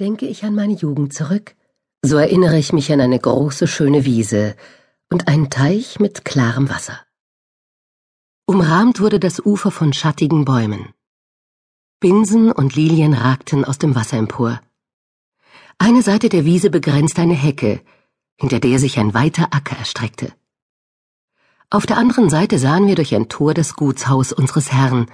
[0.00, 1.56] Denke ich an meine Jugend zurück,
[2.02, 4.54] so erinnere ich mich an eine große, schöne Wiese
[5.10, 7.00] und einen Teich mit klarem Wasser.
[8.46, 10.94] Umrahmt wurde das Ufer von schattigen Bäumen.
[11.98, 14.60] Binsen und Lilien ragten aus dem Wasser empor.
[15.78, 17.80] Eine Seite der Wiese begrenzte eine Hecke,
[18.36, 20.32] hinter der sich ein weiter Acker erstreckte.
[21.70, 25.10] Auf der anderen Seite sahen wir durch ein Tor das Gutshaus unseres Herrn,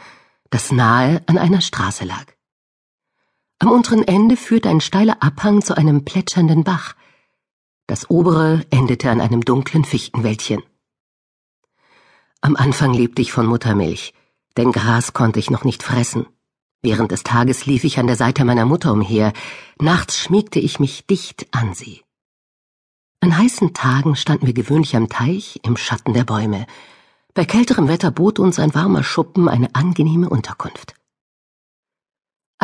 [0.51, 2.35] das nahe an einer Straße lag.
[3.59, 6.95] Am unteren Ende führte ein steiler Abhang zu einem plätschernden Bach.
[7.87, 10.63] Das obere endete an einem dunklen Fichtenwäldchen.
[12.41, 14.13] Am Anfang lebte ich von Muttermilch,
[14.57, 16.27] denn Gras konnte ich noch nicht fressen.
[16.83, 19.33] Während des Tages lief ich an der Seite meiner Mutter umher,
[19.81, 22.03] nachts schmiegte ich mich dicht an sie.
[23.21, 26.67] An heißen Tagen standen wir gewöhnlich am Teich im Schatten der Bäume.
[27.33, 30.95] Bei kälterem Wetter bot uns ein warmer Schuppen eine angenehme Unterkunft.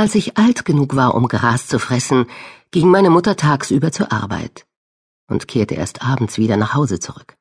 [0.01, 2.25] Als ich alt genug war, um Gras zu fressen,
[2.71, 4.65] ging meine Mutter tagsüber zur Arbeit
[5.29, 7.37] und kehrte erst abends wieder nach Hause zurück.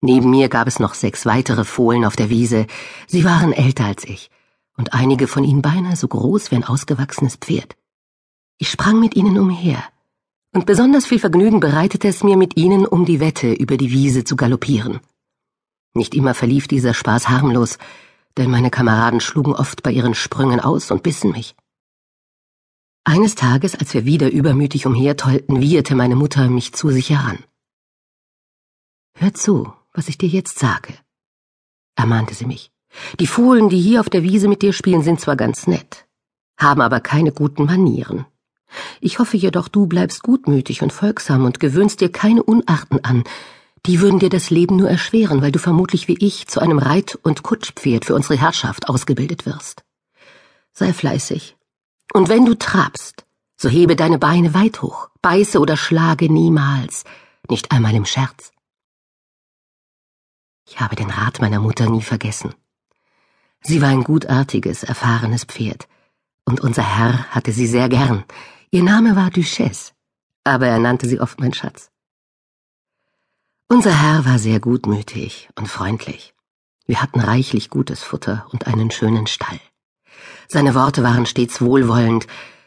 [0.00, 2.66] Neben mir gab es noch sechs weitere Fohlen auf der Wiese.
[3.06, 4.30] Sie waren älter als ich
[4.78, 7.76] und einige von ihnen beinahe so groß wie ein ausgewachsenes Pferd.
[8.56, 9.84] Ich sprang mit ihnen umher,
[10.54, 14.24] und besonders viel Vergnügen bereitete es mir, mit ihnen um die Wette über die Wiese
[14.24, 15.00] zu galoppieren.
[15.92, 17.76] Nicht immer verlief dieser Spaß harmlos,
[18.38, 21.54] denn meine Kameraden schlugen oft bei ihren Sprüngen aus und bissen mich.
[23.06, 27.38] Eines Tages, als wir wieder übermütig umhertollten, wieherte meine Mutter mich zu sich heran.
[29.16, 30.94] Hör zu, was ich dir jetzt sage,
[31.96, 32.72] ermahnte sie mich.
[33.20, 36.06] Die Fohlen, die hier auf der Wiese mit dir spielen, sind zwar ganz nett,
[36.56, 38.24] haben aber keine guten Manieren.
[39.02, 43.24] Ich hoffe jedoch, du bleibst gutmütig und folgsam und gewöhnst dir keine Unarten an.
[43.84, 47.18] Die würden dir das Leben nur erschweren, weil du vermutlich wie ich zu einem Reit-
[47.22, 49.84] und Kutschpferd für unsere Herrschaft ausgebildet wirst.
[50.72, 51.54] Sei fleißig
[52.14, 53.26] und wenn du trabst,
[53.56, 57.04] so hebe deine Beine weit hoch, beiße oder schlage niemals,
[57.50, 58.52] nicht einmal im Scherz.
[60.66, 62.54] Ich habe den Rat meiner Mutter nie vergessen.
[63.60, 65.88] Sie war ein gutartiges, erfahrenes Pferd,
[66.46, 68.24] und unser Herr hatte sie sehr gern.
[68.70, 69.92] Ihr Name war Duchesse,
[70.44, 71.90] aber er nannte sie oft mein Schatz.
[73.68, 76.34] Unser Herr war sehr gutmütig und freundlich.
[76.86, 79.60] Wir hatten reichlich gutes Futter und einen schönen Stall.
[80.48, 82.26] Seine Worte waren stets wohlwollend,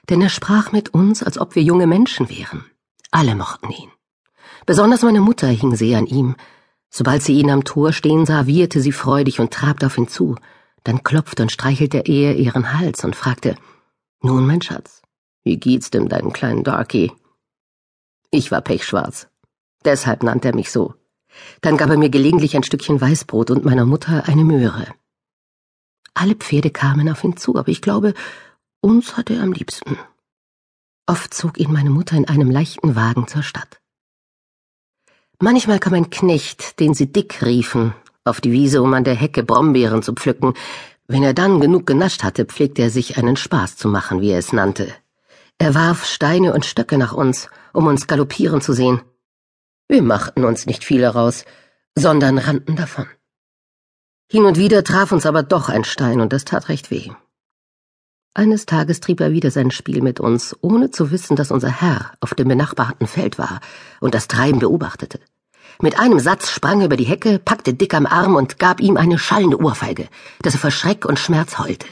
[0.09, 2.65] denn er sprach mit uns, als ob wir junge Menschen wären.
[3.11, 3.91] Alle mochten ihn.
[4.65, 6.35] Besonders meine Mutter hing sehr an ihm.
[6.89, 10.35] Sobald sie ihn am Tor stehen sah, wieherte sie freudig und trabte auf ihn zu.
[10.83, 13.55] Dann klopfte und streichelte er ihren Hals und fragte,
[14.21, 15.01] Nun, mein Schatz,
[15.43, 17.11] wie geht's dem deinen kleinen Darky?
[18.31, 19.27] Ich war pechschwarz.
[19.85, 20.95] Deshalb nannte er mich so.
[21.61, 24.87] Dann gab er mir gelegentlich ein Stückchen Weißbrot und meiner Mutter eine Möhre.
[26.19, 28.15] Alle Pferde kamen auf ihn zu, aber ich glaube,
[28.81, 29.99] uns hatte er am liebsten.
[31.05, 33.79] Oft zog ihn meine Mutter in einem leichten Wagen zur Stadt.
[35.37, 39.43] Manchmal kam ein Knecht, den sie Dick riefen, auf die Wiese, um an der Hecke
[39.43, 40.55] Brombeeren zu pflücken.
[41.07, 44.39] Wenn er dann genug genascht hatte, pflegte er sich einen Spaß zu machen, wie er
[44.39, 44.91] es nannte.
[45.59, 49.01] Er warf Steine und Stöcke nach uns, um uns galoppieren zu sehen.
[49.87, 51.45] Wir machten uns nicht viel heraus,
[51.93, 53.05] sondern rannten davon.
[54.29, 57.11] Hin und wieder traf uns aber doch ein Stein, und das tat recht weh.
[58.33, 62.11] Eines Tages trieb er wieder sein Spiel mit uns, ohne zu wissen, dass unser Herr
[62.19, 63.61] auf dem benachbarten Feld war
[64.01, 65.21] und das Treiben beobachtete.
[65.81, 68.97] Mit einem Satz sprang er über die Hecke, packte Dick am Arm und gab ihm
[68.97, 70.09] eine schallende Ohrfeige,
[70.41, 71.87] dass er vor Schreck und Schmerz heulte.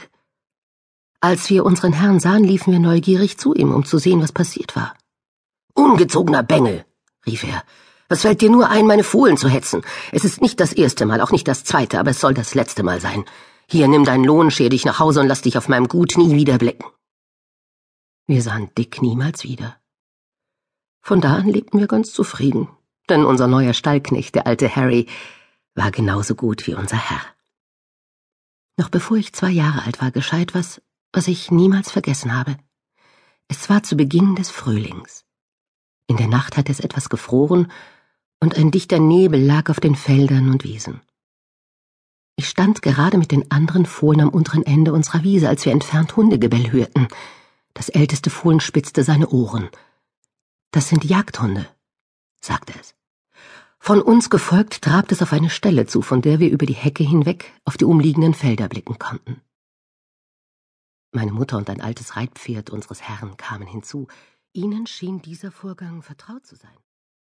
[1.20, 4.76] Als wir unseren Herrn sahen, liefen wir neugierig zu ihm, um zu sehen, was passiert
[4.76, 4.94] war.
[5.72, 6.84] Ungezogener Bengel,
[7.24, 7.62] rief er,
[8.08, 9.82] was fällt dir nur ein, meine Fohlen zu hetzen?
[10.12, 12.82] Es ist nicht das erste Mal, auch nicht das zweite, aber es soll das letzte
[12.82, 13.24] Mal sein.
[13.68, 16.36] Hier, nimm deinen Lohn, scher dich nach Hause und lass dich auf meinem Gut nie
[16.36, 16.86] wieder blicken.
[18.28, 19.76] Wir sahen Dick niemals wieder.
[21.00, 22.68] Von da an lebten wir ganz zufrieden,
[23.08, 25.06] denn unser neuer Stallknecht, der alte Harry,
[25.74, 27.22] war genauso gut wie unser Herr.
[28.76, 32.56] Noch bevor ich zwei Jahre alt war, geschah etwas, was ich niemals vergessen habe.
[33.48, 35.24] Es war zu Beginn des Frühlings.
[36.08, 37.70] In der Nacht hatte es etwas gefroren
[38.40, 41.00] und ein dichter Nebel lag auf den Feldern und Wiesen.
[42.36, 46.16] Ich stand gerade mit den anderen Fohlen am unteren Ende unserer Wiese, als wir entfernt
[46.16, 47.08] Hundegebell hörten.
[47.72, 49.70] Das älteste Fohlen spitzte seine Ohren.
[50.70, 51.66] Das sind Jagdhunde,
[52.40, 52.94] sagte es.
[53.78, 57.04] Von uns gefolgt trabte es auf eine Stelle zu, von der wir über die Hecke
[57.04, 59.40] hinweg auf die umliegenden Felder blicken konnten.
[61.12, 64.08] Meine Mutter und ein altes Reitpferd unseres Herrn kamen hinzu.
[64.52, 66.76] Ihnen schien dieser Vorgang vertraut zu sein.